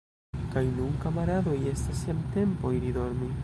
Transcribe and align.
Kaj 0.53 0.63
nun, 0.77 0.95
kamaradoj, 1.03 1.55
estas 1.75 2.03
jam 2.11 2.27
tempo 2.39 2.75
iri 2.79 2.99
dormi. 3.01 3.35